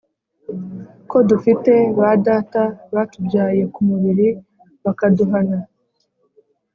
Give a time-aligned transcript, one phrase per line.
[1.09, 2.61] Ko dufite ba data
[2.93, 4.27] batubyaye ku mubiri,
[4.83, 5.59] bakaduhana,